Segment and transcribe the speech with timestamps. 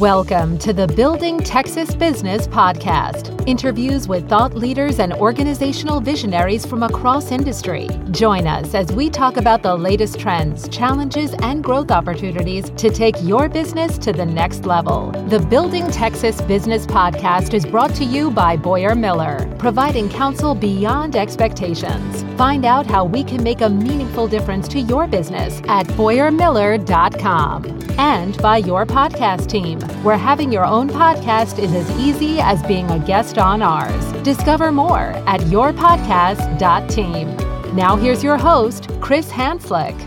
[0.00, 3.46] Welcome to the Building Texas Business Podcast.
[3.46, 7.86] Interviews with thought leaders and organizational visionaries from across industry.
[8.10, 13.14] Join us as we talk about the latest trends, challenges, and growth opportunities to take
[13.20, 15.10] your business to the next level.
[15.28, 21.14] The Building Texas Business Podcast is brought to you by Boyer Miller, providing counsel beyond
[21.14, 22.24] expectations.
[22.40, 27.66] Find out how we can make a meaningful difference to your business at BoyerMiller.com.
[27.98, 32.90] And by your podcast team, where having your own podcast is as easy as being
[32.90, 34.10] a guest on ours.
[34.22, 37.76] Discover more at yourpodcast.team.
[37.76, 40.00] Now, here's your host, Chris Hanslik.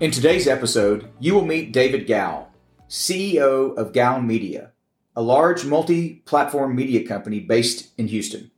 [0.00, 2.46] In today's episode, you will meet David Gow,
[2.88, 4.70] CEO of Gow Media,
[5.14, 8.50] a large multi platform media company based in Houston,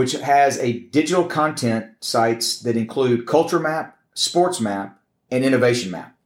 [0.00, 4.98] which has a digital content sites that include Culture Map, Sports Map,
[5.30, 6.16] and Innovation Map.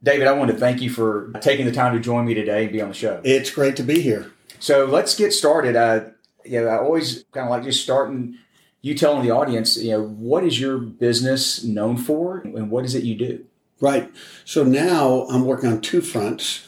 [0.00, 2.72] David, I want to thank you for taking the time to join me today and
[2.72, 3.20] be on the show.
[3.24, 4.30] It's great to be here.
[4.60, 5.74] So let's get started.
[5.74, 6.10] Uh,
[6.44, 8.38] you know, I always kind of like just starting
[8.80, 12.94] you telling the audience, you know, what is your business known for and what is
[12.94, 13.44] it you do?
[13.80, 14.08] Right.
[14.44, 16.64] So now I'm working on two fronts.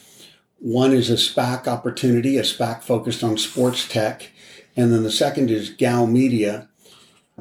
[0.58, 4.32] One is a SPAC opportunity, a SPAC focused on sports tech.
[4.76, 6.68] And then the second is Gow Media.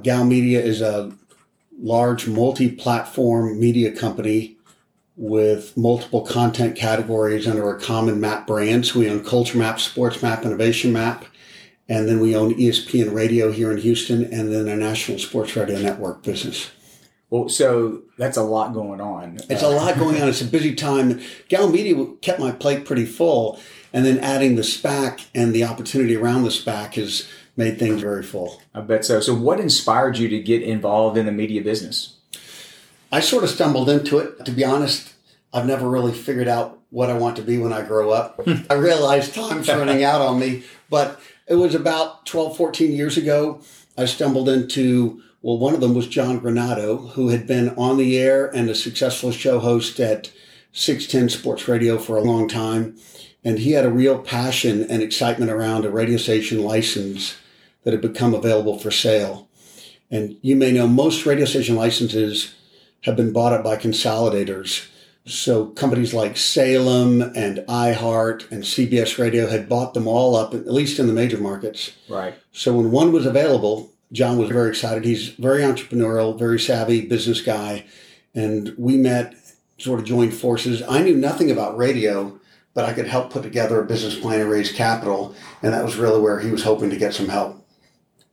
[0.03, 1.11] Gow Media is a
[1.77, 4.55] large multi platform media company
[5.17, 8.85] with multiple content categories under a common map brand.
[8.85, 11.25] So we own Culture Map, Sports Map, Innovation Map,
[11.87, 15.79] and then we own ESPN Radio here in Houston, and then a national sports radio
[15.79, 16.71] network business.
[17.29, 19.39] Well, so that's a lot going on.
[19.49, 20.29] It's a lot going on.
[20.29, 21.21] It's a busy time.
[21.49, 23.59] Gow Media kept my plate pretty full,
[23.95, 28.23] and then adding the SPAC and the opportunity around the SPAC has made things very
[28.23, 28.61] full.
[28.73, 29.21] I bet so.
[29.21, 32.17] So, what inspired you to get involved in the media business?
[33.09, 34.43] I sort of stumbled into it.
[34.45, 35.13] To be honest,
[35.53, 38.41] I've never really figured out what I want to be when I grow up.
[38.43, 38.63] Hmm.
[38.69, 43.61] I realize time's running out on me, but it was about 12, 14 years ago.
[43.97, 48.17] I stumbled into, well, one of them was John Granato, who had been on the
[48.17, 50.33] air and a successful show host at
[50.75, 52.97] 610 Sports Radio for a long time.
[53.43, 57.37] And he had a real passion and excitement around a radio station license
[57.83, 59.47] that had become available for sale.
[60.11, 62.53] And you may know most radio station licenses
[63.03, 64.87] have been bought up by consolidators.
[65.25, 70.67] So companies like Salem and iHeart and CBS Radio had bought them all up, at
[70.67, 71.91] least in the major markets.
[72.09, 72.35] Right.
[72.51, 75.05] So when one was available, John was very excited.
[75.05, 77.85] He's very entrepreneurial, very savvy business guy.
[78.35, 79.35] And we met,
[79.77, 80.81] sort of joined forces.
[80.87, 82.39] I knew nothing about radio,
[82.73, 85.35] but I could help put together a business plan and raise capital.
[85.61, 87.65] And that was really where he was hoping to get some help.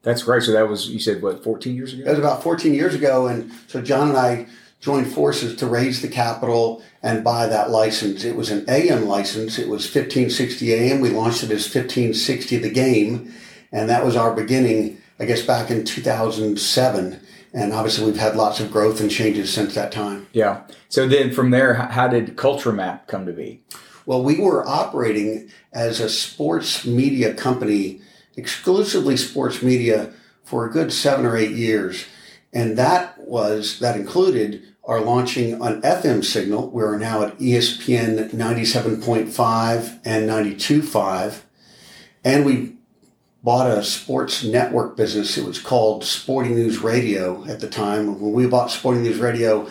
[0.03, 0.43] That's great.
[0.43, 2.05] So that was, you said, what, 14 years ago?
[2.05, 3.29] That was about 14 years ago.
[3.29, 4.47] And so John and I
[4.81, 8.25] joined forces to raise the capital and buy that license.
[8.25, 9.59] It was an AM license.
[9.59, 11.01] It was 1560 AM.
[11.01, 13.33] We launched it as 1560 the game.
[13.71, 17.21] And that was our beginning, I guess, back in 2007.
[17.55, 20.27] And obviously, we've had lots of growth and changes since that time.
[20.33, 20.63] Yeah.
[20.89, 23.63] So then from there, how did Culture Map come to be?
[24.07, 28.01] Well, we were operating as a sports media company,
[28.37, 30.13] exclusively sports media,
[30.45, 32.07] for a good seven or eight years.
[32.53, 36.71] And that was, that included our launching an FM signal.
[36.71, 41.41] We're now at ESPN 97.5 and 92.5.
[42.25, 42.77] And we
[43.43, 45.37] bought a sports network business.
[45.37, 48.21] It was called Sporting News Radio at the time.
[48.21, 49.69] When we bought Sporting News Radio,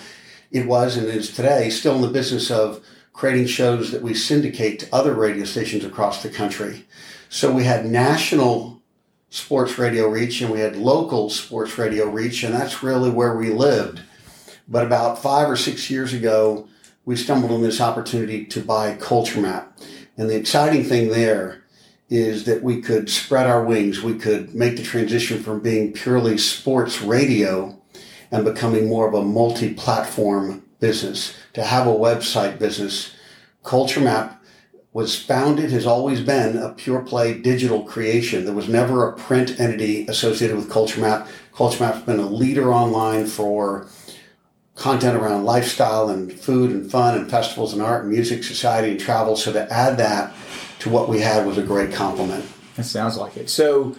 [0.51, 2.83] it was and is today still in the business of
[3.13, 6.85] creating shows that we syndicate to other radio stations across the country.
[7.29, 8.81] So we had national
[9.29, 13.49] sports radio reach and we had local sports radio reach, and that's really where we
[13.51, 14.01] lived.
[14.67, 16.67] But about five or six years ago,
[17.05, 19.77] we stumbled on this opportunity to buy Culture Map.
[20.17, 21.60] And the exciting thing there
[22.11, 24.03] is that we could spread our wings.
[24.03, 27.81] We could make the transition from being purely sports radio
[28.29, 33.15] and becoming more of a multi-platform business, to have a website business.
[33.63, 34.43] Culture Map
[34.91, 38.43] was founded, has always been a pure play digital creation.
[38.43, 41.29] There was never a print entity associated with Culture Map.
[41.55, 43.87] Culture Map's been a leader online for
[44.75, 48.99] content around lifestyle and food and fun and festivals and art and music, society and
[48.99, 49.37] travel.
[49.37, 50.35] So to add that
[50.81, 52.45] to what we had was a great complement.
[52.75, 53.49] That sounds like it.
[53.49, 53.95] So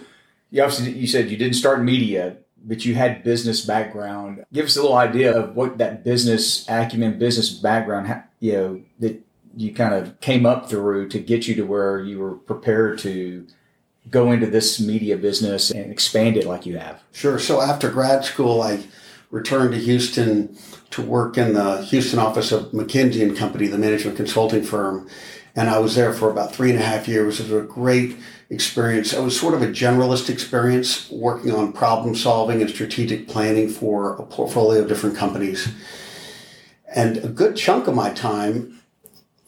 [0.51, 4.45] you obviously you said you didn't start media, but you had business background.
[4.51, 9.21] Give us a little idea of what that business acumen, business background, you know, that
[9.55, 13.47] you kind of came up through to get you to where you were prepared to
[14.09, 17.01] go into this media business and expand it like you have.
[17.13, 17.39] Sure.
[17.39, 18.83] So after grad school, I
[19.31, 20.57] returned to Houston
[20.91, 25.09] to work in the Houston office of McKinsey and Company, the management consulting firm.
[25.55, 27.39] And I was there for about three and a half years.
[27.39, 28.17] It was a great
[28.49, 29.13] experience.
[29.13, 34.15] It was sort of a generalist experience working on problem solving and strategic planning for
[34.15, 35.71] a portfolio of different companies.
[36.87, 38.79] And a good chunk of my time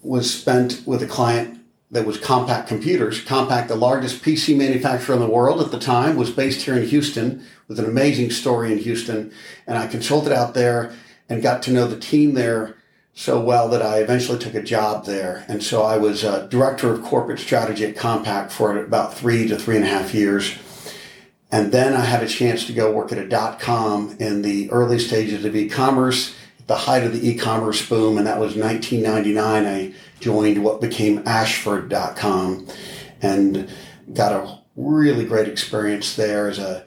[0.02, 1.60] was spent with a client
[1.92, 3.24] that was Compaq Computers.
[3.24, 6.88] Compaq, the largest PC manufacturer in the world at the time, was based here in
[6.88, 9.32] Houston with an amazing story in Houston.
[9.66, 10.94] And I consulted out there
[11.30, 12.76] and got to know the team there
[13.18, 15.46] so well that I eventually took a job there.
[15.48, 19.58] And so I was a director of corporate strategy at Compaq for about three to
[19.58, 20.54] three and a half years.
[21.50, 24.70] And then I had a chance to go work at a dot com in the
[24.70, 26.36] early stages of e-commerce,
[26.68, 28.18] the height of the e-commerce boom.
[28.18, 29.66] And that was 1999.
[29.66, 32.68] I joined what became ashford.com
[33.22, 33.72] and
[34.14, 36.86] got a really great experience there as a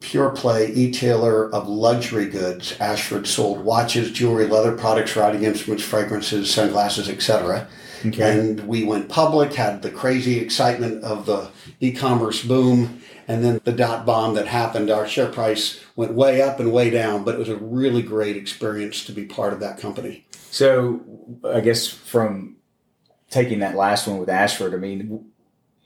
[0.00, 2.76] pure play e-tailer of luxury goods.
[2.80, 7.66] Ashford sold watches, jewelry, leather products, writing instruments, fragrances, sunglasses, etc.
[8.04, 8.38] Okay.
[8.38, 11.50] And we went public, had the crazy excitement of the
[11.80, 14.90] e-commerce boom, and then the dot bomb that happened.
[14.90, 18.36] Our share price went way up and way down, but it was a really great
[18.36, 20.26] experience to be part of that company.
[20.50, 21.00] So,
[21.44, 22.56] I guess from
[23.30, 25.32] taking that last one with Ashford, I mean,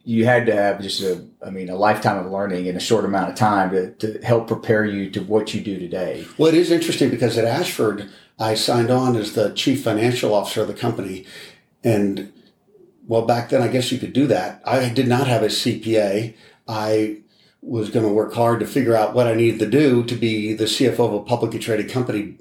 [0.05, 3.05] you had to have just a, I mean, a lifetime of learning in a short
[3.05, 6.26] amount of time to, to help prepare you to what you do today.
[6.38, 10.62] Well, it is interesting because at Ashford, I signed on as the chief financial officer
[10.62, 11.26] of the company.
[11.85, 12.32] And
[13.06, 14.62] well, back then, I guess you could do that.
[14.64, 16.35] I did not have a CPA.
[16.67, 17.19] I
[17.62, 20.55] was going to work hard to figure out what I needed to do to be
[20.55, 22.38] the CFO of a publicly traded company.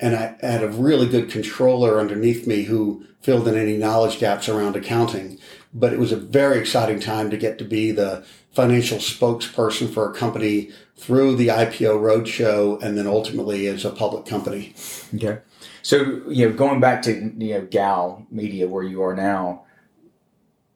[0.00, 4.48] And I had a really good controller underneath me who filled in any knowledge gaps
[4.48, 5.38] around accounting
[5.74, 10.10] but it was a very exciting time to get to be the financial spokesperson for
[10.10, 14.74] a company through the IPO roadshow and then ultimately as a public company.
[15.14, 15.38] Okay.
[15.82, 19.64] So, you know, going back to, you know, Gow Media, where you are now,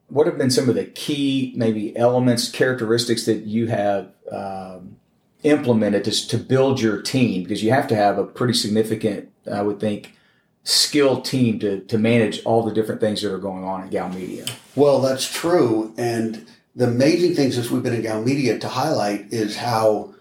[0.07, 4.97] what have been some of the key maybe elements, characteristics that you have um,
[5.43, 7.43] implemented to, to build your team?
[7.43, 10.15] Because you have to have a pretty significant, I would think,
[10.63, 14.07] skilled team to, to manage all the different things that are going on at Gow
[14.07, 14.45] Media.
[14.75, 15.93] Well, that's true.
[15.97, 20.13] And the amazing thing since we've been in Gow Media to highlight is how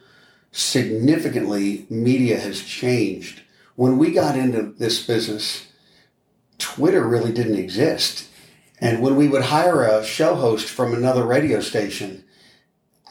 [0.50, 3.42] significantly media has changed.
[3.76, 5.68] When we got into this business,
[6.58, 8.28] Twitter really didn't exist.
[8.80, 12.24] And when we would hire a show host from another radio station,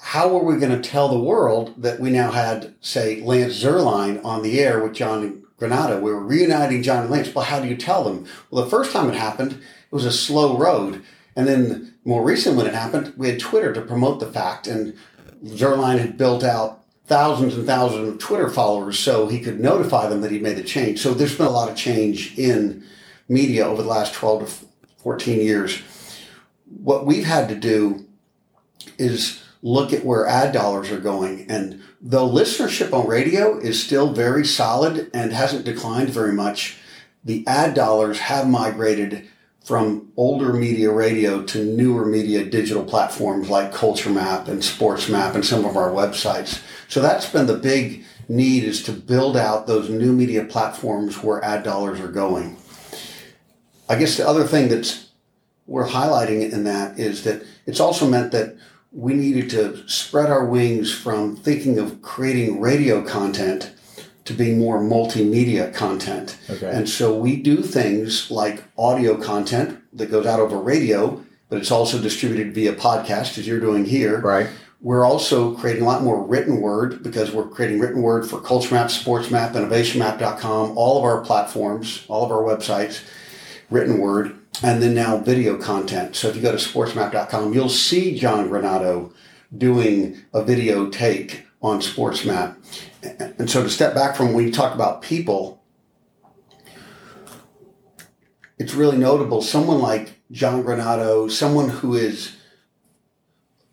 [0.02, 4.24] how were we going to tell the world that we now had, say, Lance Zierlein
[4.26, 6.02] on the air with John Granato?
[6.02, 7.34] We were reuniting John and Lance.
[7.34, 8.26] Well, how do you tell them?
[8.50, 11.04] Well, the first time it happened, it was a slow road.
[11.40, 14.68] And then more recent when it happened, we had Twitter to promote the fact.
[14.68, 14.94] And
[15.46, 20.20] Zierlein had built out thousands and thousands of Twitter followers so he could notify them
[20.20, 21.00] that he made the change.
[21.00, 22.84] So there's been a lot of change in
[23.30, 24.66] media over the last 12 to
[24.98, 25.82] 14 years.
[26.66, 28.06] What we've had to do
[28.98, 31.50] is look at where ad dollars are going.
[31.50, 36.80] And though listenership on radio is still very solid and hasn't declined very much,
[37.24, 39.30] the ad dollars have migrated
[39.64, 45.36] from older media radio to newer media digital platforms like Culture Map and Sports Map
[45.36, 46.62] and some of our websites.
[46.88, 51.44] So that's been the big need is to build out those new media platforms where
[51.44, 52.58] ad dollars are going.
[53.88, 55.10] I guess the other thing that's
[55.66, 58.56] we're highlighting in that is that it's also meant that
[58.92, 63.72] we needed to spread our wings from thinking of creating radio content
[64.30, 66.38] to be more multimedia content.
[66.50, 66.70] Okay.
[66.70, 71.72] And so we do things like audio content that goes out over radio, but it's
[71.72, 74.22] also distributed via podcast as you're doing here.
[74.22, 74.48] Right.
[74.82, 78.76] We're also creating a lot more written word because we're creating written word for Culture
[78.76, 83.04] Map, Sports Map, InnovationMap.com, all of our platforms, all of our websites,
[83.70, 86.16] written word and then now video content.
[86.16, 89.12] So if you go to sportsmap.com, you'll see John Granato
[89.56, 92.56] doing a video take on SportsMap.
[93.38, 95.62] And so to step back from when you talk about people,
[98.58, 99.42] it's really notable.
[99.42, 102.36] Someone like John Granato, someone who is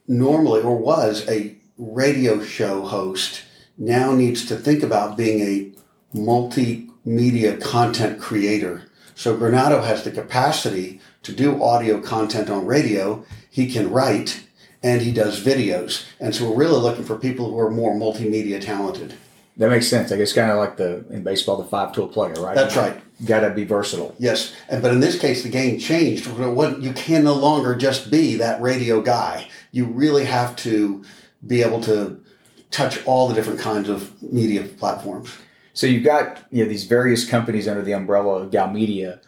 [0.09, 3.43] normally or was a radio show host,
[3.79, 11.01] now needs to think about being a multimedia content creator so Granato has the capacity
[11.23, 13.25] to do audio content on radio.
[13.49, 14.46] He can write
[14.87, 16.07] and he does videos.
[16.21, 19.15] And so we're really looking for people who are more multimedia talented.
[19.57, 20.13] That makes sense.
[20.13, 22.55] I guess kind of like the in baseball, the five tool player, right?
[22.55, 23.01] That's right.
[23.25, 24.15] Got to be versatile.
[24.19, 26.27] Yes, and but in this case, the game changed.
[26.27, 29.49] You can no longer just be that radio guy.
[29.73, 31.03] You really have to
[31.45, 32.23] be able to
[32.71, 35.35] touch all the different kinds of media platforms.
[35.73, 39.21] So you've got you know these various companies under the umbrella of Gow Media.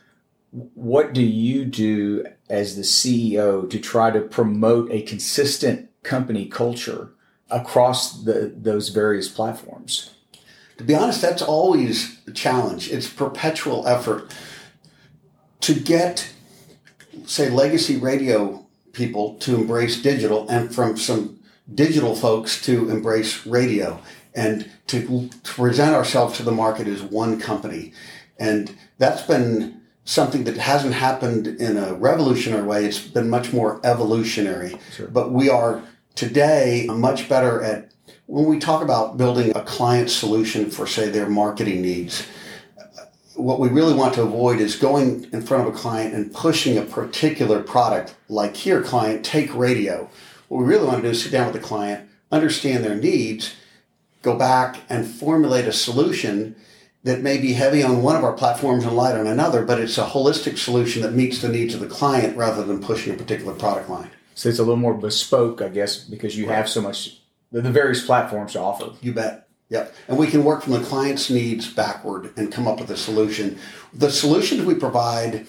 [0.51, 7.11] What do you do as the CEO to try to promote a consistent company culture
[7.51, 10.15] across the, those various platforms?
[10.79, 12.91] To be honest, that's always a challenge.
[12.91, 14.35] It's perpetual effort
[15.61, 16.33] to get,
[17.27, 21.41] say, legacy radio people to embrace digital and from some
[21.75, 24.01] digital folks to embrace radio
[24.35, 27.93] and to, to present ourselves to the market as one company.
[28.39, 29.78] And that's been
[30.09, 32.87] something that hasn't happened in a revolutionary way.
[32.87, 34.79] It's been much more evolutionary.
[34.97, 35.07] Sure.
[35.07, 35.83] But we are
[36.15, 37.93] today much better at
[38.25, 42.27] when we talk about building a client solution for, say, their marketing needs.
[43.35, 46.79] What we really want to avoid is going in front of a client and pushing
[46.79, 50.09] a particular product, like here, client, take radio.
[50.49, 53.55] What we really want to do is sit down with the client, understand their needs,
[54.23, 56.57] go back and formulate a solution
[57.09, 59.97] that may be heavy on one of our platforms and light on another, but it's
[59.97, 63.55] a holistic solution that meets the needs of the client rather than pushing a particular
[63.55, 64.11] product line.
[64.35, 66.57] So it's a little more bespoke, I guess, because you right.
[66.57, 67.19] have so much
[67.51, 68.91] the, the various platforms to offer.
[69.01, 69.49] You bet.
[69.71, 69.95] Yep.
[70.07, 73.59] And we can work from the client's needs backward and come up with a solution.
[73.95, 75.47] The solutions we provide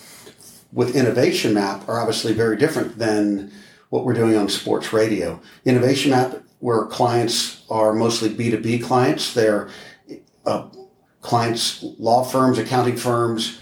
[0.72, 3.52] with Innovation Map are obviously very different than
[3.90, 5.42] what we're doing on sports radio.
[5.66, 9.70] Innovation Map, where clients are mostly B2B clients, they're
[10.46, 10.68] uh,
[11.22, 13.60] clients, law firms, accounting firms,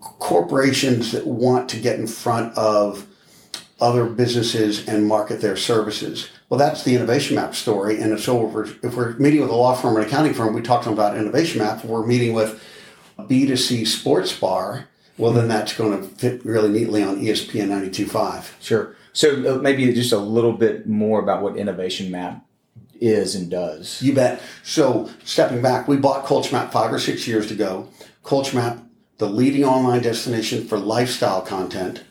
[0.00, 3.06] corporations that want to get in front of
[3.80, 6.28] other businesses and market their services.
[6.48, 8.00] Well, that's the Innovation Map story.
[8.00, 10.52] And so if we're, if we're meeting with a law firm or an accounting firm,
[10.52, 11.84] we talk to them about Innovation Map.
[11.84, 12.62] We're meeting with
[13.18, 18.52] a B2C sports bar, well, then that's going to fit really neatly on ESPN 92.5.
[18.60, 18.96] Sure.
[19.12, 22.44] So uh, maybe just a little bit more about what Innovation Map
[23.00, 24.00] is and does.
[24.02, 24.40] You bet.
[24.62, 27.88] So stepping back, we bought CultureMap five or six years ago.
[28.24, 28.84] CultureMap,
[29.18, 32.04] the leading online destination for lifestyle content.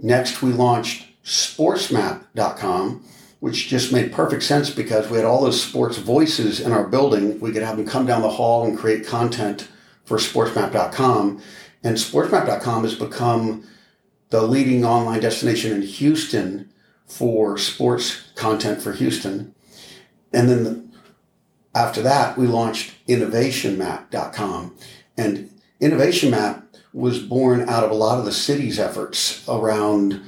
[0.00, 3.04] Next, we launched sportsmap.com,
[3.40, 7.38] which just made perfect sense because we had all those sports voices in our building.
[7.40, 9.68] We could have them come down the hall and create content
[10.04, 11.42] for sportsmap.com.
[11.84, 13.66] And sportsmap.com has become
[14.30, 16.70] the leading online destination in Houston
[17.06, 19.54] for sports content for Houston.
[20.32, 20.84] And then the,
[21.74, 24.76] after that, we launched innovationmap.com.
[25.16, 30.20] And Innovation Map was born out of a lot of the city's efforts around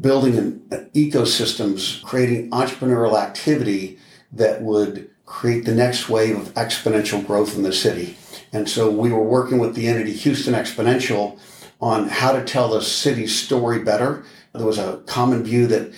[0.00, 3.98] building an, an ecosystems, creating entrepreneurial activity
[4.32, 8.16] that would create the next wave of exponential growth in the city.
[8.52, 11.38] And so we were working with the entity Houston Exponential
[11.80, 14.24] on how to tell the city's story better.
[14.52, 15.92] There was a common view that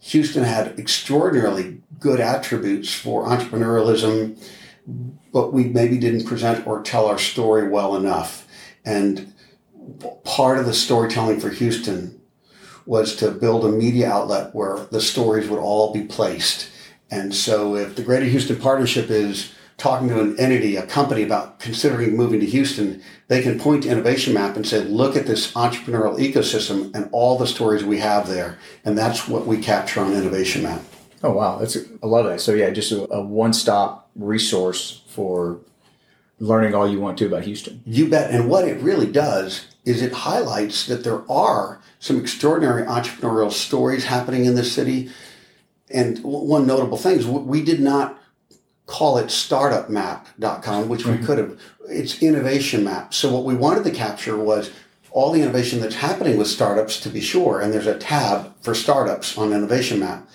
[0.00, 4.42] Houston had extraordinarily good attributes for entrepreneurialism,
[5.32, 8.46] but we maybe didn't present or tell our story well enough.
[8.84, 9.32] And
[10.24, 12.20] part of the storytelling for Houston
[12.86, 16.70] was to build a media outlet where the stories would all be placed.
[17.10, 21.58] And so if the Greater Houston Partnership is talking to an entity, a company about
[21.58, 25.52] considering moving to Houston, they can point to Innovation Map and say, look at this
[25.54, 28.58] entrepreneurial ecosystem and all the stories we have there.
[28.84, 30.82] And that's what we capture on Innovation Map.
[31.22, 31.58] Oh, wow.
[31.58, 32.42] That's, I love that.
[32.42, 35.60] So yeah, just a, a one-stop resource for
[36.38, 37.82] learning all you want to about Houston.
[37.86, 38.30] You bet.
[38.30, 44.04] And what it really does is it highlights that there are some extraordinary entrepreneurial stories
[44.04, 45.10] happening in the city.
[45.90, 48.19] And one notable thing is we did not
[48.90, 51.60] call it startupmap.com, which we could have.
[51.88, 53.14] It's innovation map.
[53.14, 54.72] So what we wanted to capture was
[55.12, 57.60] all the innovation that's happening with startups to be sure.
[57.60, 60.28] And there's a tab for startups on innovation map.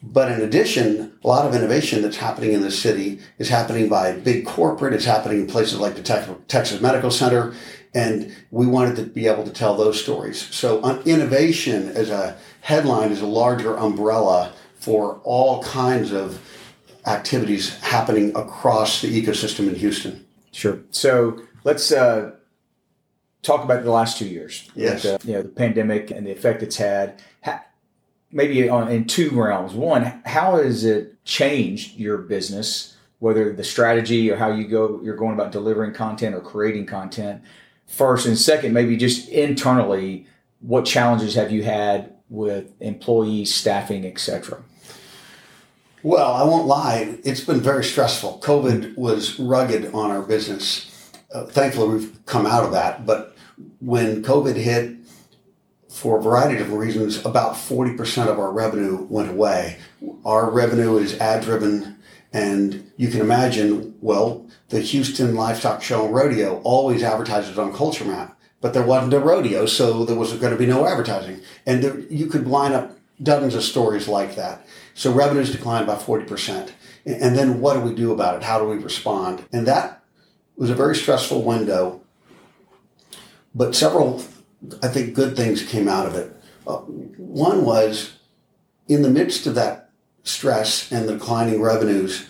[0.00, 4.12] But in addition, a lot of innovation that's happening in the city is happening by
[4.12, 4.94] big corporate.
[4.94, 7.52] It's happening in places like the Texas Medical Center.
[7.94, 10.40] And we wanted to be able to tell those stories.
[10.54, 16.40] So uh, innovation as a headline is a larger umbrella for all kinds of
[17.06, 20.24] activities happening across the ecosystem in Houston.
[20.52, 20.80] Sure.
[20.90, 22.32] So let's uh,
[23.42, 24.70] talk about the last two years.
[24.74, 25.04] Yes.
[25.04, 27.22] Uh, you know, the pandemic and the effect it's had.
[28.30, 29.74] maybe on, in two realms.
[29.74, 35.16] One, how has it changed your business, whether the strategy or how you go, you're
[35.16, 37.42] going about delivering content or creating content?
[37.86, 40.26] First and second, maybe just internally,
[40.60, 44.62] what challenges have you had with employees, staffing, etc.?
[46.02, 47.18] Well, I won't lie.
[47.22, 48.40] It's been very stressful.
[48.42, 51.12] COVID was rugged on our business.
[51.32, 53.06] Uh, thankfully, we've come out of that.
[53.06, 53.36] But
[53.80, 54.96] when COVID hit,
[55.92, 59.78] for a variety of different reasons, about 40% of our revenue went away.
[60.24, 61.98] Our revenue is ad driven
[62.32, 68.06] And you can imagine, well, the Houston Livestock Show and Rodeo always advertises on Culture
[68.06, 71.42] Map, but there wasn't a rodeo, so there was going to be no advertising.
[71.66, 74.66] And there, you could line up dozens of stories like that.
[74.94, 76.72] So revenues declined by 40%.
[77.04, 78.42] And then what do we do about it?
[78.42, 79.44] How do we respond?
[79.52, 80.02] And that
[80.56, 82.02] was a very stressful window.
[83.54, 84.22] But several,
[84.82, 86.36] I think, good things came out of it.
[86.66, 88.14] Uh, one was
[88.88, 89.90] in the midst of that
[90.22, 92.26] stress and the declining revenues,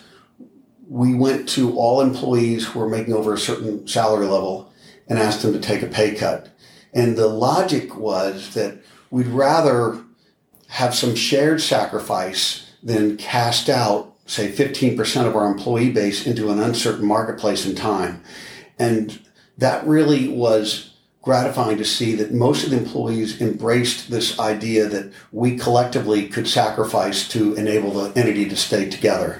[0.89, 4.71] we went to all employees who were making over a certain salary level
[5.07, 6.49] and asked them to take a pay cut.
[6.93, 8.79] And the logic was that
[9.09, 10.03] we'd rather
[10.73, 16.59] have some shared sacrifice than cast out, say, 15% of our employee base into an
[16.59, 18.23] uncertain marketplace in time.
[18.79, 19.19] And
[19.59, 25.13] that really was gratifying to see that most of the employees embraced this idea that
[25.31, 29.39] we collectively could sacrifice to enable the entity to stay together.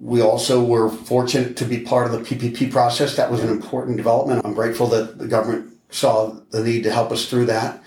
[0.00, 3.16] We also were fortunate to be part of the PPP process.
[3.16, 4.46] That was an important development.
[4.46, 7.82] I'm grateful that the government saw the need to help us through that.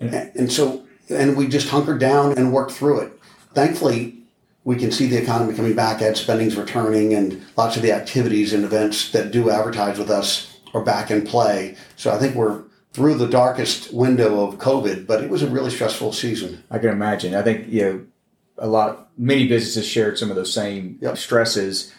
[0.00, 3.12] And, and so, and we just hunkered down and worked through it.
[3.54, 4.18] Thankfully,
[4.64, 8.52] we can see the economy coming back, ad spending's returning, and lots of the activities
[8.52, 11.76] and events that do advertise with us are back in play.
[11.96, 15.70] So I think we're through the darkest window of COVID, but it was a really
[15.70, 16.62] stressful season.
[16.70, 17.34] I can imagine.
[17.34, 18.06] I think you know
[18.58, 21.16] a lot, many businesses shared some of those same yep.
[21.16, 21.94] stresses.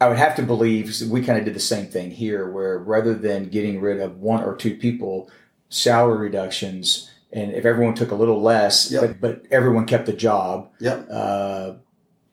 [0.00, 3.14] I would have to believe we kind of did the same thing here, where rather
[3.14, 5.30] than getting rid of one or two people,
[5.68, 9.02] salary reductions, and if everyone took a little less, yep.
[9.02, 11.06] but, but everyone kept the job, yep.
[11.10, 11.74] Uh,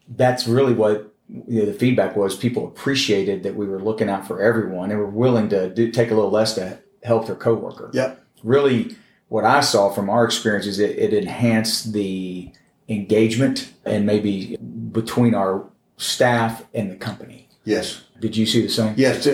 [0.10, 4.28] that's really what you know, the feedback was people appreciated that we were looking out
[4.28, 7.92] for everyone and were willing to do, take a little less to help their coworker.
[7.94, 8.24] Yep.
[8.44, 8.96] Really,
[9.28, 12.52] what I saw from our experience is it, it enhanced the
[12.88, 14.58] engagement and maybe
[14.92, 17.48] between our staff and the company.
[17.64, 18.04] Yes.
[18.20, 18.96] Did you see the same?
[18.98, 19.28] Yes.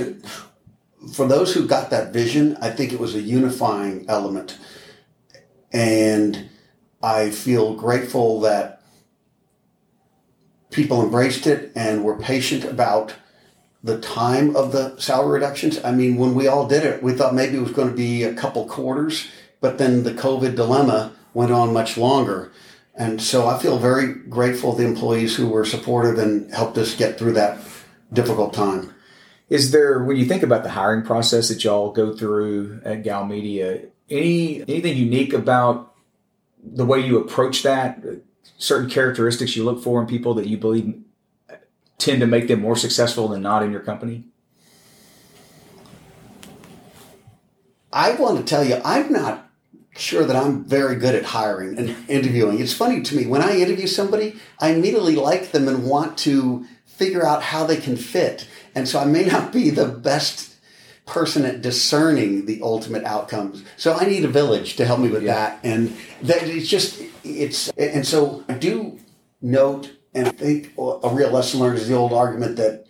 [1.14, 4.58] For those who got that vision, I think it was a unifying element.
[5.76, 6.50] And
[7.04, 8.82] I feel grateful that
[10.72, 13.14] people embraced it and were patient about
[13.84, 15.84] the time of the salary reductions.
[15.84, 18.24] I mean, when we all did it, we thought maybe it was going to be
[18.24, 19.28] a couple quarters,
[19.60, 22.54] but then the COVID dilemma went on much longer.
[22.96, 26.96] And so I feel very grateful to the employees who were supportive and helped us
[26.96, 27.60] get through that
[28.14, 28.96] difficult time.
[29.50, 33.26] Is there, when you think about the hiring process that y'all go through at Gow
[33.26, 35.94] Media, any anything unique about
[36.64, 38.04] the way you approach that?
[38.58, 41.02] certain characteristics you look for in people that you believe
[41.98, 44.24] tend to make them more successful than not in your company?
[47.92, 49.50] I want to tell you, I'm not
[49.96, 52.60] sure that I'm very good at hiring and interviewing.
[52.60, 56.66] It's funny to me when I interview somebody, I immediately like them and want to
[56.86, 58.48] figure out how they can fit.
[58.74, 60.55] And so I may not be the best
[61.06, 63.64] person at discerning the ultimate outcomes.
[63.78, 65.34] So I need a village to help me with yeah.
[65.34, 65.60] that.
[65.64, 69.00] And that it's just it's and so I do
[69.42, 72.86] note and I think a real lesson learned is the old argument that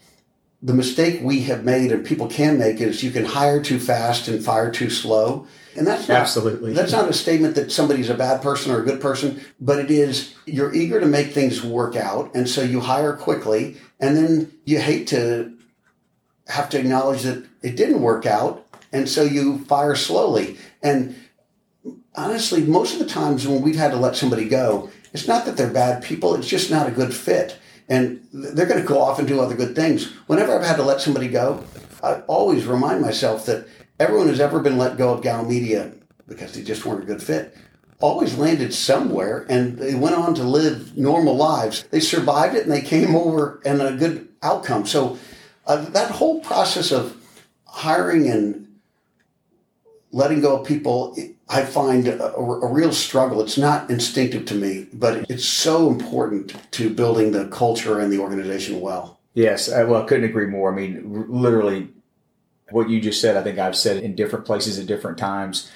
[0.62, 4.28] the mistake we have made and people can make is you can hire too fast
[4.28, 5.46] and fire too slow.
[5.76, 8.86] And that's not, absolutely that's not a statement that somebody's a bad person or a
[8.86, 12.80] good person, but it is you're eager to make things work out, and so you
[12.80, 15.55] hire quickly, and then you hate to
[16.48, 20.58] have to acknowledge that it didn't work out, and so you fire slowly.
[20.82, 21.16] And
[22.16, 25.58] honestly, most of the times when we've had to let somebody go, it's not that
[25.58, 27.58] they're bad people, it's just not a good fit.
[27.88, 30.12] And they're going to go off and do other good things.
[30.28, 31.64] Whenever I've had to let somebody go,
[32.04, 33.68] I always remind myself that
[34.00, 35.92] everyone who's ever been let go of Gow Media
[36.28, 37.56] because they just weren't a good fit
[38.00, 41.84] always landed somewhere and they went on to live normal lives.
[41.92, 44.86] They survived it and they came over and a good outcome.
[44.86, 45.18] So
[45.68, 47.18] uh, that whole process of
[47.66, 48.68] hiring and
[50.12, 51.16] letting go of people,
[51.50, 53.42] I find a, a, real struggle.
[53.42, 58.20] It's not instinctive to me, but it's so important to building the culture and the
[58.20, 59.20] organization well.
[59.34, 60.72] Yes, I, well, I couldn't agree more.
[60.72, 61.90] I mean, literally,
[62.70, 65.70] what you just said, I think I've said in different places at different times.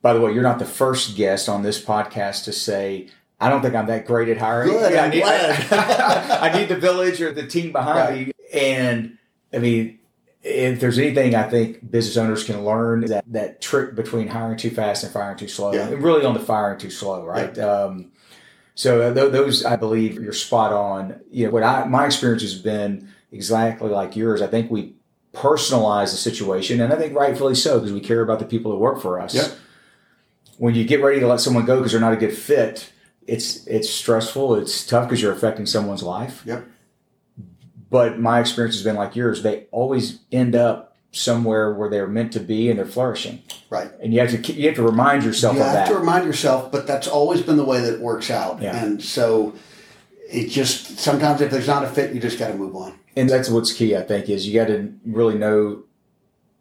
[0.00, 3.60] By the way, you're not the first guest on this podcast to say, I don't
[3.60, 4.70] think I'm that great at hiring.
[4.70, 8.26] Good, yeah, I, need, I, I, need the village or the team behind right.
[8.28, 8.32] me.
[8.58, 9.18] And
[9.52, 9.98] I mean,
[10.42, 14.70] if there's anything I think business owners can learn, that that trick between hiring too
[14.70, 15.90] fast and firing too slow, yeah.
[15.90, 17.56] really on the firing too slow, right?
[17.56, 17.64] Yeah.
[17.64, 18.12] Um,
[18.74, 21.20] so uh, th- those, I believe, you're spot on.
[21.30, 24.42] You know, what I my experience has been exactly like yours.
[24.42, 24.94] I think we
[25.32, 28.78] personalize the situation, and I think rightfully so because we care about the people that
[28.78, 29.34] work for us.
[29.34, 29.48] Yeah.
[30.58, 32.92] When you get ready to let someone go because they're not a good fit,
[33.26, 34.56] it's it's stressful.
[34.56, 36.42] It's tough because you're affecting someone's life.
[36.46, 36.66] Yep.
[37.92, 39.42] But my experience has been like yours.
[39.44, 43.42] They always end up somewhere where they're meant to be and they're flourishing.
[43.68, 43.90] Right.
[44.02, 45.88] And you have to you have to remind yourself You of have that.
[45.92, 48.60] to remind yourself, but that's always been the way that it works out.
[48.62, 48.82] Yeah.
[48.82, 49.54] And so
[50.30, 52.98] it just sometimes if there's not a fit, you just got to move on.
[53.14, 53.94] and that's what's key.
[53.94, 55.82] I think is you got to really know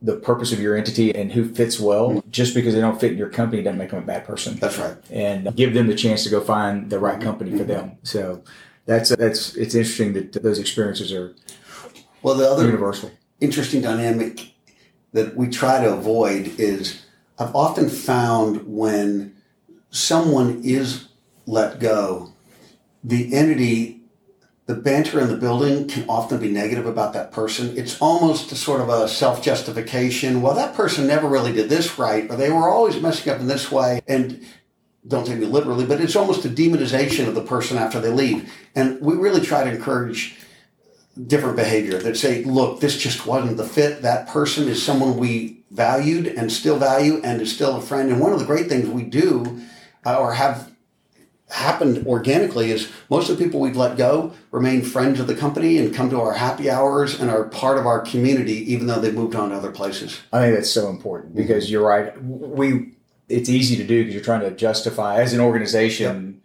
[0.02, 2.10] the purpose of your entity and who fits well.
[2.10, 2.30] Mm-hmm.
[2.32, 4.56] Just because they don't fit in your company doesn't make them a bad person.
[4.58, 4.98] That's right.
[5.10, 7.98] and give them the chance to go find the right company for them.
[8.04, 8.44] So
[8.92, 11.34] that's that's it's interesting that those experiences are
[12.22, 13.12] Well, the other universal.
[13.40, 14.54] interesting dynamic
[15.14, 17.06] that we try to avoid is
[17.40, 19.36] I've often found when
[19.90, 21.08] someone is
[21.46, 22.34] let go,
[23.04, 24.02] the entity,
[24.68, 27.76] the banter in the building can often be negative about that person.
[27.78, 30.42] It's almost a sort of a self justification.
[30.42, 33.48] Well, that person never really did this right, or they were always messing up in
[33.48, 34.02] this way.
[34.08, 34.46] And
[35.08, 38.54] don't take me literally, but it's almost a demonization of the person after they leave.
[38.76, 40.38] And we really try to encourage
[41.28, 44.02] different behavior that say, look, this just wasn't the fit.
[44.02, 48.10] That person is someone we valued and still value and is still a friend.
[48.10, 49.62] And one of the great things we do
[50.06, 50.72] uh, or have
[51.50, 55.78] happened organically is most of the people we've let go remain friends of the company
[55.78, 59.14] and come to our happy hours and are part of our community, even though they've
[59.14, 60.22] moved on to other places.
[60.32, 62.22] I think that's so important because you're right.
[62.24, 62.94] We
[63.32, 66.42] it's easy to do because you're trying to justify as an organization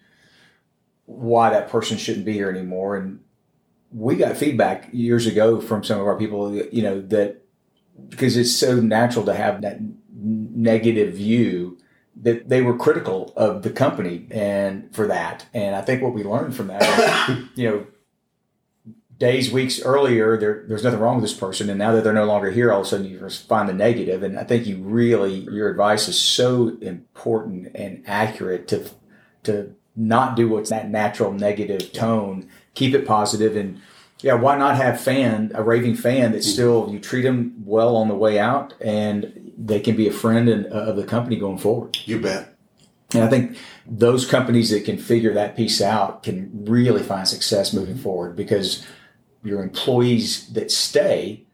[1.06, 2.96] why that person shouldn't be here anymore.
[2.96, 3.20] And
[3.92, 7.42] we got feedback years ago from some of our people, you know, that
[8.08, 9.78] because it's so natural to have that
[10.12, 11.78] negative view
[12.22, 15.46] that they were critical of the company and for that.
[15.52, 16.82] And I think what we learned from that,
[17.28, 17.86] is, you know,
[19.18, 21.70] days, weeks earlier, there, there's nothing wrong with this person.
[21.70, 23.72] And now that they're no longer here, all of a sudden you just find the
[23.72, 24.22] negative.
[24.22, 28.90] And I think you really, your advice is so important and accurate to,
[29.44, 33.80] to not do what's that natural negative tone, keep it positive and
[34.22, 38.08] yeah, why not have fan, a raving fan that still, you treat them well on
[38.08, 41.58] the way out and they can be a friend and, uh, of the company going
[41.58, 41.98] forward.
[42.04, 42.54] You bet.
[43.14, 47.72] And I think those companies that can figure that piece out can really find success
[47.72, 48.84] moving forward because
[49.46, 51.44] your employees that stay,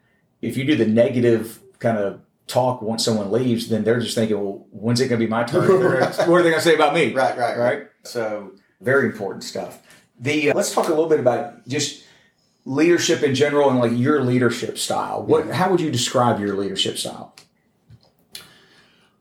[0.40, 4.36] if you do the negative kind of talk once someone leaves, then they're just thinking,
[4.36, 5.68] well, when's it going to be my turn?
[5.68, 7.12] what are they going to say about me?
[7.14, 7.58] Right, right, right.
[7.58, 7.86] Right.
[8.04, 9.80] So very important stuff.
[10.20, 12.04] The uh, let's talk a little bit about just
[12.64, 15.22] leadership in general and like your leadership style.
[15.22, 15.48] What?
[15.50, 17.34] How would you describe your leadership style?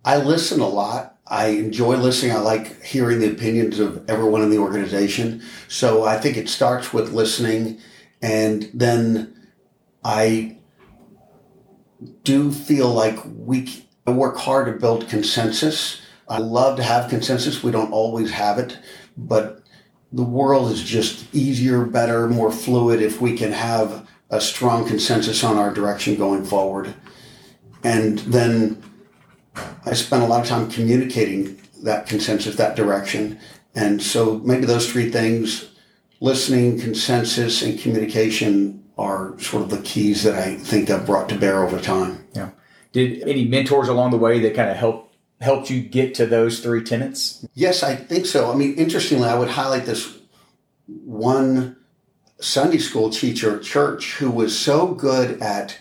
[0.04, 1.18] I listen a lot.
[1.28, 2.34] I enjoy listening.
[2.34, 5.42] I like hearing the opinions of everyone in the organization.
[5.68, 7.80] So I think it starts with listening,
[8.22, 9.50] and then
[10.04, 10.58] I
[12.24, 16.02] do feel like we work hard to build consensus.
[16.28, 17.64] I love to have consensus.
[17.64, 18.80] We don't always have it,
[19.18, 19.64] but
[20.12, 25.44] the world is just easier, better, more fluid if we can have a strong consensus
[25.44, 26.94] on our direction going forward.
[27.84, 28.82] And then
[29.86, 33.40] I spent a lot of time communicating that consensus, that direction.
[33.76, 35.71] And so maybe those three things
[36.22, 41.36] listening, consensus, and communication are sort of the keys that I think I've brought to
[41.36, 42.26] bear over time.
[42.34, 42.52] Yeah.
[42.94, 46.60] Did any mentors along the way that kind of helped helped you get to those
[46.60, 47.46] three tenets?
[47.56, 48.52] Yes, I think so.
[48.52, 50.20] I mean, interestingly, I would highlight this
[50.86, 51.78] one
[52.40, 55.78] Sunday school teacher at church who was so good at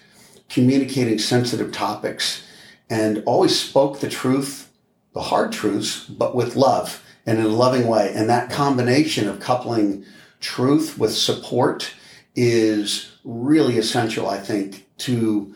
[0.49, 2.43] communicating sensitive topics
[2.89, 4.71] and always spoke the truth,
[5.13, 8.13] the hard truths, but with love and in a loving way.
[8.15, 10.07] And that combination of coupling
[10.41, 11.93] truth with support
[12.35, 15.55] is really essential, I think, to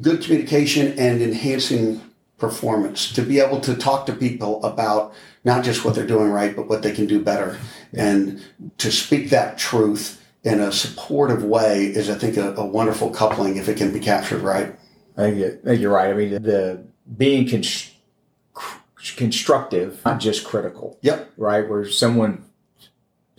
[0.00, 2.00] good communication and enhancing
[2.38, 5.12] performance to be able to talk to people about
[5.44, 7.58] not just what they're doing right, but what they can do better.
[7.92, 8.42] And
[8.78, 13.56] to speak that truth in a supportive way is, I think, a, a wonderful coupling
[13.56, 14.74] if it can be captured right.
[15.16, 16.08] I think, you- I think you're right.
[16.10, 16.84] I mean, the, the
[17.16, 17.90] being const-
[19.16, 21.30] constructive, not just critical, Yep.
[21.36, 21.68] right?
[21.68, 22.44] Where someone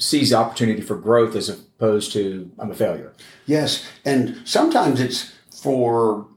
[0.01, 3.13] sees the opportunity for growth as opposed to I'm a failure.
[3.45, 3.85] Yes.
[4.03, 6.27] And sometimes it's for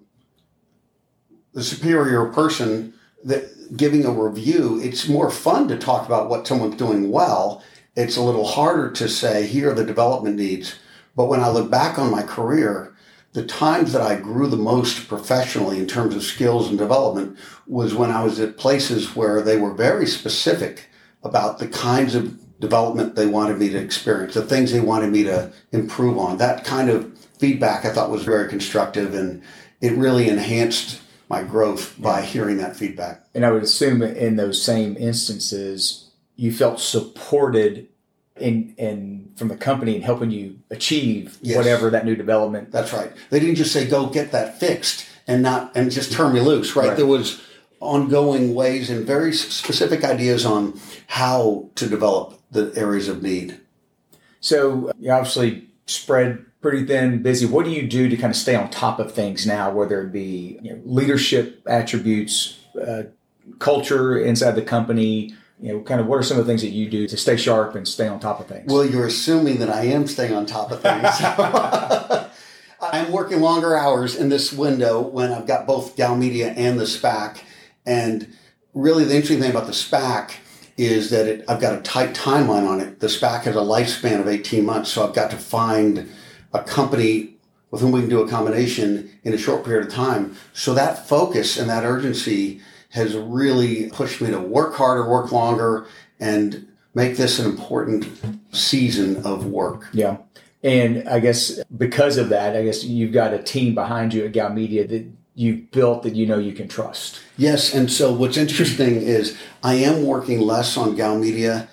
[1.55, 2.93] the superior person
[3.25, 7.63] that giving a review, it's more fun to talk about what someone's doing well.
[7.97, 10.75] It's a little harder to say, here are the development needs.
[11.17, 12.95] But when I look back on my career,
[13.33, 17.95] the times that I grew the most professionally in terms of skills and development was
[17.95, 20.89] when I was at places where they were very specific
[21.23, 25.25] about the kinds of development they wanted me to experience, the things they wanted me
[25.25, 26.39] to improve on.
[26.39, 29.43] That kind of feedback I thought was very constructive and
[29.81, 33.25] it really enhanced my growth by hearing that feedback.
[33.35, 37.89] And I would assume in those same instances, you felt supported
[38.39, 41.57] in in from the company and helping you achieve Yes.
[41.57, 42.71] whatever that new development.
[42.73, 43.13] That's right.
[43.31, 46.75] They didn't just say go get that fixed and not and just turn me loose.
[46.77, 46.89] Right.
[46.89, 46.97] Right.
[46.97, 47.41] There was
[47.81, 53.61] ongoing ways and very specific ideas on how to develop the areas of need.
[54.41, 57.45] So you obviously spread pretty thin, busy.
[57.45, 60.13] What do you do to kind of stay on top of things now, whether it
[60.13, 63.05] be you know, leadership attributes, uh,
[63.59, 65.35] culture inside the company?
[65.61, 67.37] You know, kind of what are some of the things that you do to stay
[67.37, 68.73] sharp and stay on top of things?
[68.73, 71.09] Well, you're assuming that I am staying on top of things.
[72.81, 76.85] I'm working longer hours in this window when I've got both Gow Media and the
[76.85, 77.41] SPAC.
[77.87, 78.35] And
[78.75, 80.33] really, the interesting thing about the SPAC
[80.77, 83.01] is that it, I've got a tight timeline on it.
[83.01, 86.11] The SPAC has a lifespan of 18 months, so I've got to find
[86.53, 87.37] a company
[87.71, 90.37] with whom we can do a combination in a short period of time.
[90.53, 92.61] So that focus and that urgency
[92.91, 95.87] has really pushed me to work harder, work longer,
[96.21, 98.07] and make this an important
[98.53, 99.89] season of work.
[99.93, 100.19] Yeah.
[100.63, 104.33] And I guess because of that, I guess you've got a team behind you at
[104.33, 107.21] Gow Media that you've built that you know you can trust.
[107.37, 111.69] Yes, and so what's interesting is I am working less on Gow Media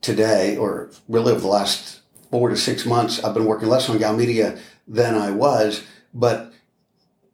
[0.00, 3.22] today, or really over the last four to six months.
[3.22, 5.84] I've been working less on Gow Media than I was,
[6.14, 6.52] but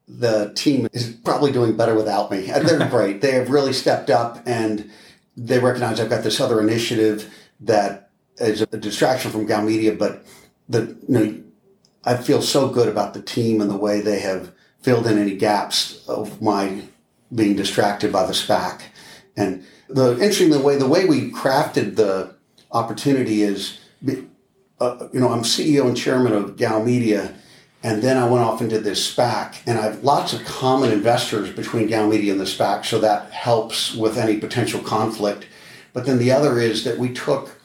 [0.09, 2.42] the team is probably doing better without me.
[2.42, 3.20] They're great.
[3.20, 4.90] They have really stepped up and
[5.37, 10.24] they recognize I've got this other initiative that is a distraction from Gow Media, but
[10.68, 11.42] the you know
[12.05, 14.52] I feel so good about the team and the way they have
[14.87, 16.81] filled in any gaps of my
[17.35, 18.83] being distracted by the SPAC.
[19.37, 22.37] And the interesting the way the way we crafted the
[22.70, 23.81] opportunity is,
[24.81, 27.35] uh, you know, I'm CEO and chairman of Gow Media,
[27.83, 30.92] and then I went off and did this SPAC, and I have lots of common
[30.92, 35.49] investors between Gow Media and the SPAC, so that helps with any potential conflict.
[35.94, 37.56] But then the other is that we took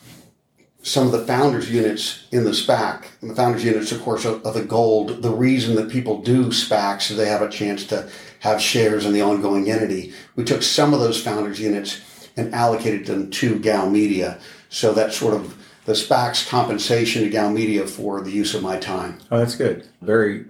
[0.84, 3.06] some of the founders units in the SPAC.
[3.22, 5.22] And the founders units, of course, are, are the gold.
[5.22, 9.14] The reason that people do SPACs is they have a chance to have shares in
[9.14, 10.14] the ongoing entity.
[10.36, 12.02] We took some of those founders units
[12.36, 14.40] and allocated them to Gow Media.
[14.70, 18.78] So that's sort of the SPAC's compensation to Gow Media for the use of my
[18.78, 19.20] time.
[19.30, 19.88] Oh, that's good.
[20.02, 20.46] Very.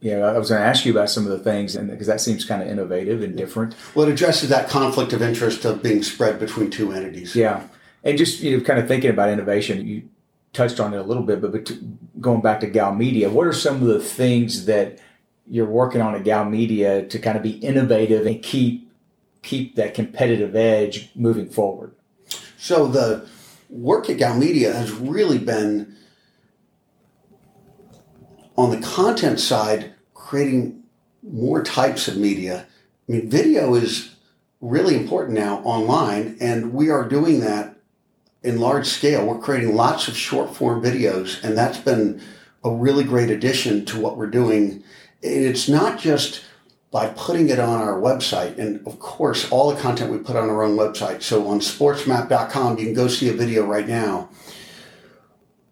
[0.00, 2.20] Yeah, I was going to ask you about some of the things, and because that
[2.20, 3.76] seems kind of innovative and different.
[3.94, 7.36] Well, it addresses that conflict of interest of being spread between two entities.
[7.36, 7.68] Yeah,
[8.04, 10.08] and just you know, kind of thinking about innovation, you
[10.52, 11.70] touched on it a little bit, but,
[12.20, 15.00] going back to Gow Media, what are some of the things that
[15.48, 18.88] you're working on at Gow Media to kind of be innovative and keep
[19.42, 21.92] keep that competitive edge moving forward?
[22.58, 23.26] So the
[23.68, 25.96] work at Gow Media has really been
[28.56, 30.82] on the content side, creating
[31.22, 32.66] more types of media.
[33.08, 34.14] I mean, video is
[34.60, 37.71] really important now online, and we are doing that
[38.42, 39.26] in large scale.
[39.26, 42.20] We're creating lots of short form videos, and that's been
[42.64, 44.82] a really great addition to what we're doing.
[45.22, 46.44] And It's not just
[46.90, 50.50] by putting it on our website, and of course, all the content we put on
[50.50, 51.22] our own website.
[51.22, 54.28] So on sportsmap.com, you can go see a video right now.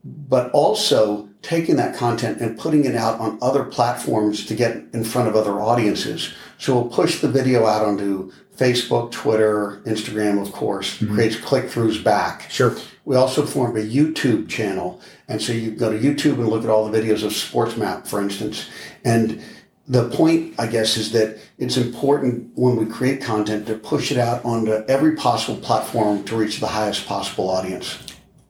[0.03, 5.05] But also taking that content and putting it out on other platforms to get in
[5.05, 6.33] front of other audiences.
[6.61, 11.15] So we'll push the video out onto Facebook, Twitter, Instagram, of course, mm-hmm.
[11.15, 12.51] creates click throughs back.
[12.51, 12.77] Sure.
[13.07, 15.01] We also formed a YouTube channel.
[15.27, 18.21] And so you go to YouTube and look at all the videos of SportsMap, for
[18.21, 18.69] instance.
[19.07, 19.43] And
[19.89, 24.19] the point, I guess, is that it's important when we create content to push it
[24.19, 27.99] out onto every possible platform to reach the highest possible audience.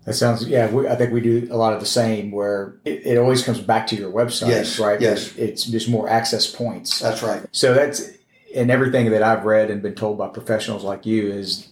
[0.04, 3.06] That sounds, yeah, we, I think we do a lot of the same where it,
[3.06, 5.00] it always comes back to your website, Yes, right?
[5.00, 5.36] yes.
[5.36, 7.00] It's just more access points.
[7.00, 7.44] That's right.
[7.52, 8.10] So that's,
[8.54, 11.68] and everything that I've read and been told by professionals like you is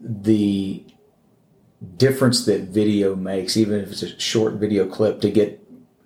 [0.00, 0.84] the
[1.96, 5.60] difference that video makes, even if it's a short video clip, to get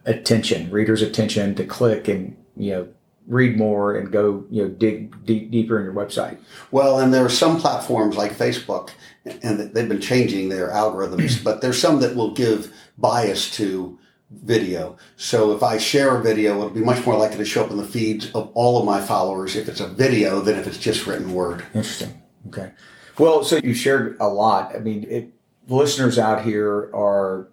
[0.07, 2.89] attention, readers' attention, to click and, you know,
[3.27, 6.39] read more and go, you know, dig deep, deeper in your website.
[6.71, 8.91] Well, and there are some platforms like Facebook,
[9.25, 13.99] and they've been changing their algorithms, but there's some that will give bias to
[14.31, 14.97] video.
[15.17, 17.77] So if I share a video, it'll be much more likely to show up in
[17.77, 21.07] the feeds of all of my followers if it's a video than if it's just
[21.07, 21.65] written word.
[21.75, 22.23] Interesting.
[22.49, 22.73] Okay.
[23.19, 24.75] Well, so you shared a lot.
[24.75, 25.33] I mean, it,
[25.69, 27.49] listeners out here are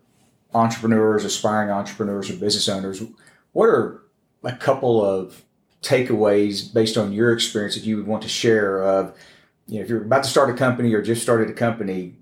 [0.54, 3.02] entrepreneurs, aspiring entrepreneurs, or business owners.
[3.54, 4.02] What are
[4.44, 5.44] a couple of
[5.84, 8.82] takeaways based on your experience that you would want to share?
[8.82, 9.14] Of
[9.68, 12.16] you know, if you're about to start a company or just started a company,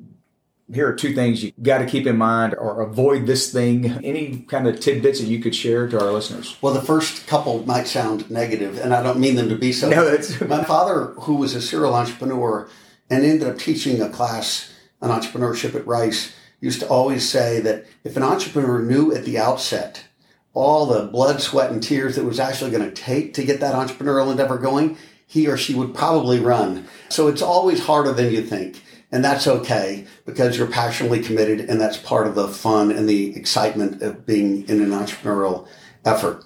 [0.73, 3.85] here are two things you got to keep in mind or avoid this thing.
[4.03, 6.57] Any kind of tidbits that you could share to our listeners?
[6.61, 9.89] Well, the first couple might sound negative, and I don't mean them to be so.
[9.91, 12.69] No, that's- my father, who was a serial entrepreneur
[13.09, 14.71] and ended up teaching a class
[15.01, 19.37] on entrepreneurship at Rice used to always say that if an entrepreneur knew at the
[19.37, 20.05] outset
[20.53, 23.73] all the blood, sweat, and tears that was actually going to take to get that
[23.73, 26.85] entrepreneurial endeavor going, he or she would probably run.
[27.09, 28.83] So it's always harder than you think.
[29.13, 33.35] And that's okay because you're passionately committed and that's part of the fun and the
[33.35, 35.67] excitement of being in an entrepreneurial
[36.05, 36.45] effort.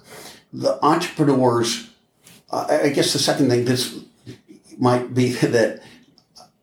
[0.52, 1.90] The entrepreneurs,
[2.50, 4.00] I guess the second thing, this
[4.78, 5.82] might be that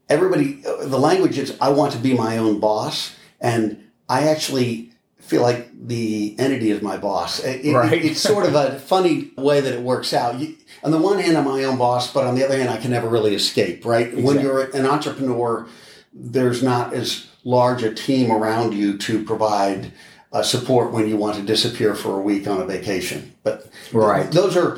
[0.10, 3.16] everybody, the language is, I want to be my own boss.
[3.40, 4.93] And I actually
[5.24, 7.40] feel like the entity is my boss.
[7.40, 7.94] It, right.
[7.94, 10.40] it, it's sort of a funny way that it works out.
[10.40, 12.78] You, on the one hand, I'm my own boss, but on the other hand, I
[12.78, 14.08] can never really escape, right?
[14.08, 14.24] Exactly.
[14.24, 15.66] When you're an entrepreneur,
[16.14, 19.94] there's not as large a team around you to provide
[20.34, 23.34] uh, support when you want to disappear for a week on a vacation.
[23.44, 24.30] But right.
[24.30, 24.78] those are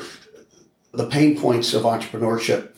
[0.92, 2.70] the pain points of entrepreneurship,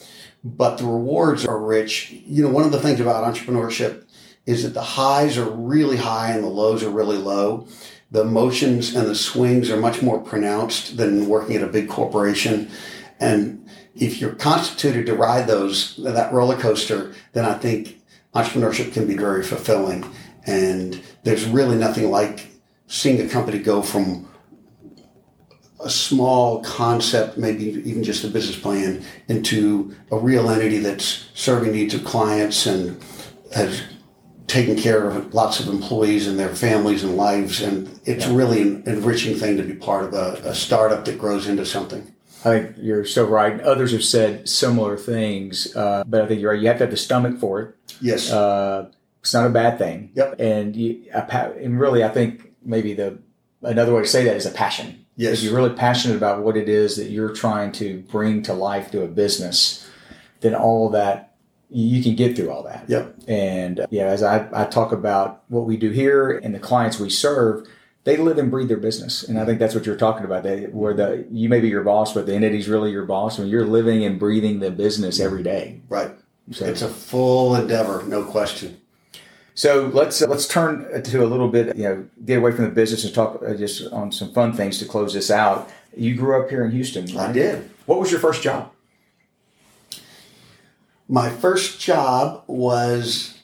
[0.42, 2.10] but the rewards are rich.
[2.10, 4.04] You know, one of the things about entrepreneurship
[4.48, 7.68] is that the highs are really high and the lows are really low.
[8.10, 12.70] The motions and the swings are much more pronounced than working at a big corporation.
[13.20, 18.00] And if you're constituted to ride those, that roller coaster, then I think
[18.34, 20.10] entrepreneurship can be very fulfilling.
[20.46, 22.46] And there's really nothing like
[22.86, 24.30] seeing a company go from
[25.84, 31.72] a small concept, maybe even just a business plan, into a real entity that's serving
[31.72, 32.98] needs of clients and
[33.54, 33.82] has
[34.48, 37.60] taking care of lots of employees and their families and lives.
[37.60, 38.34] And it's yeah.
[38.34, 42.14] really an enriching thing to be part of a, a, startup that grows into something.
[42.40, 43.60] I think you're so right.
[43.60, 46.60] Others have said similar things, uh, but I think you're right.
[46.60, 47.74] You have to have the stomach for it.
[48.00, 48.32] Yes.
[48.32, 50.12] Uh, it's not a bad thing.
[50.14, 50.36] Yep.
[50.40, 53.18] And you, and really, I think maybe the
[53.62, 55.04] another way to say that is a passion.
[55.16, 55.38] Yes.
[55.38, 58.92] If you're really passionate about what it is that you're trying to bring to life
[58.92, 59.86] to a business,
[60.40, 61.27] then all that
[61.70, 62.84] you can get through all that.
[62.88, 63.16] Yep.
[63.28, 66.98] And uh, yeah, as I, I talk about what we do here and the clients
[66.98, 67.66] we serve,
[68.04, 69.22] they live and breathe their business.
[69.22, 70.42] And I think that's what you're talking about.
[70.42, 73.38] They, where the you may be your boss, but the entity's really your boss.
[73.38, 75.80] When you're living and breathing the business every day.
[75.88, 76.10] Right.
[76.50, 78.80] So, it's a full endeavor, no question.
[79.54, 82.70] So let's uh, let's turn to a little bit, you know, get away from the
[82.70, 85.68] business and talk uh, just on some fun things to close this out.
[85.96, 87.06] You grew up here in Houston.
[87.06, 87.30] Right?
[87.30, 87.70] I did.
[87.84, 88.70] What was your first job?
[91.08, 93.38] My first job was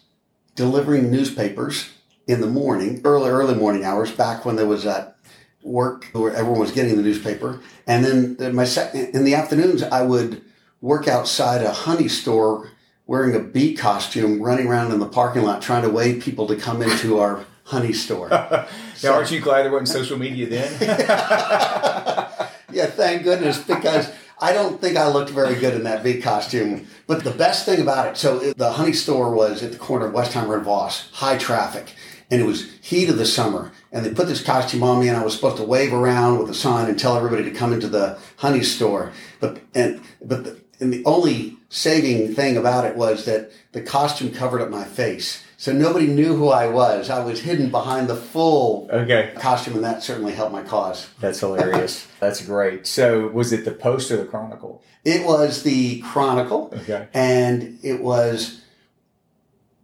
[0.54, 1.90] delivering newspapers
[2.26, 5.16] in the morning, early, early morning hours, back when there was that
[5.62, 7.60] work where everyone was getting the newspaper.
[7.86, 10.42] And then my second, in the afternoons, I would
[10.82, 12.70] work outside a honey store
[13.06, 16.56] wearing a bee costume, running around in the parking lot trying to wave people to
[16.56, 18.28] come into our honey store.
[18.30, 20.70] now, so, aren't you glad there wasn't social media then?
[22.72, 26.86] yeah, thank goodness, because I don't think I looked very good in that bee costume.
[27.06, 30.14] But the best thing about it, so the honey store was at the corner of
[30.14, 31.92] Westheimer and Voss, high traffic,
[32.30, 33.72] and it was heat of the summer.
[33.92, 36.50] And they put this costume on me, and I was supposed to wave around with
[36.50, 39.12] a sign and tell everybody to come into the honey store.
[39.40, 44.32] But and but the, and the only saving thing about it was that the costume
[44.32, 45.44] covered up my face.
[45.56, 47.08] So nobody knew who I was.
[47.08, 49.32] I was hidden behind the full okay.
[49.36, 51.08] costume, and that certainly helped my cause.
[51.20, 52.06] That's hilarious.
[52.20, 52.86] That's great.
[52.86, 54.82] So, was it the Post or the Chronicle?
[55.04, 56.72] It was the Chronicle.
[56.80, 57.08] Okay.
[57.14, 58.62] And it was,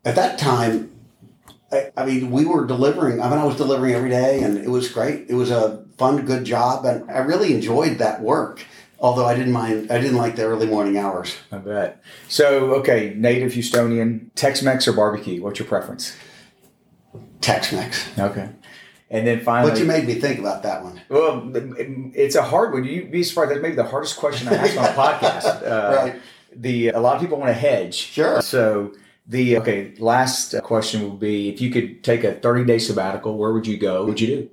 [0.04, 0.90] at that time,
[1.72, 4.68] I, I mean, we were delivering, I mean, I was delivering every day, and it
[4.68, 5.30] was great.
[5.30, 8.64] It was a fun, good job, and I really enjoyed that work.
[9.00, 11.34] Although I didn't mind, I didn't like the early morning hours.
[11.50, 12.02] I bet.
[12.28, 15.42] So, okay, native Houstonian, Tex-Mex or barbecue?
[15.42, 16.14] What's your preference?
[17.40, 18.18] Tex-Mex.
[18.18, 18.50] Okay.
[19.10, 21.00] And then finally, but you made me think about that one.
[21.08, 21.50] Well,
[22.14, 22.84] it's a hard one.
[22.84, 23.50] You'd be surprised.
[23.50, 25.62] That's maybe the hardest question I asked on a podcast.
[25.70, 26.22] Uh, right.
[26.54, 27.94] The a lot of people want to hedge.
[27.94, 28.40] Sure.
[28.40, 28.92] So
[29.26, 33.52] the okay, last question would be: if you could take a thirty day sabbatical, where
[33.52, 34.00] would you go?
[34.00, 34.50] What would you do?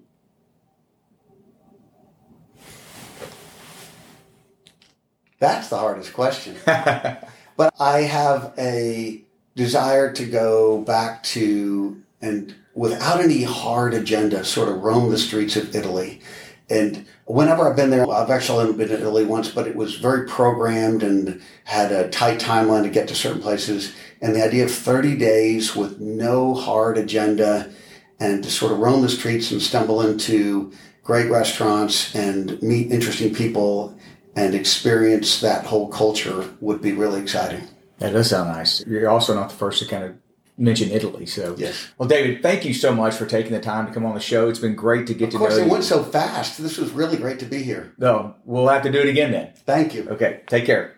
[5.40, 6.56] That's the hardest question.
[6.66, 9.22] but I have a
[9.56, 15.56] desire to go back to and without any hard agenda, sort of roam the streets
[15.56, 16.22] of Italy.
[16.70, 19.96] And whenever I've been there, I've actually only been to Italy once, but it was
[19.96, 23.96] very programmed and had a tight timeline to get to certain places.
[24.22, 27.72] And the idea of 30 days with no hard agenda
[28.20, 30.72] and to sort of roam the streets and stumble into
[31.04, 33.97] great restaurants and meet interesting people
[34.38, 37.68] and experience that whole culture would be really exciting.
[37.98, 38.86] That does sound nice.
[38.86, 40.16] You're also not the first to kind of
[40.58, 41.26] mention Italy.
[41.26, 41.88] So, yes.
[41.98, 44.48] Well, David, thank you so much for taking the time to come on the show.
[44.48, 45.48] It's been great to get of to know you.
[45.48, 46.62] Of course, it went so fast.
[46.62, 47.94] This was really great to be here.
[47.98, 49.54] No, we'll have to do it again then.
[49.66, 50.08] Thank you.
[50.10, 50.94] Okay, take care.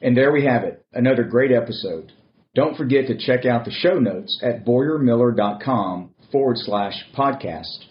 [0.00, 2.12] And there we have it, another great episode.
[2.54, 7.86] Don't forget to check out the show notes at boyarmiller.com forward slash podcast.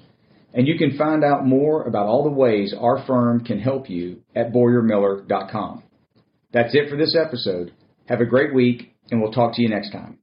[0.54, 4.22] And you can find out more about all the ways our firm can help you
[4.36, 5.84] at boyarmiller.com.
[6.52, 7.72] That's it for this episode.
[8.08, 10.21] Have a great week, and we'll talk to you next time.